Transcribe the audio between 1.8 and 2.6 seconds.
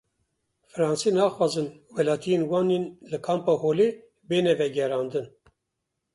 welatiyên